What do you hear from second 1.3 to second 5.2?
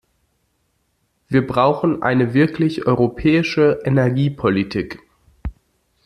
brauchen eine wirklich europäische Energiepolitik.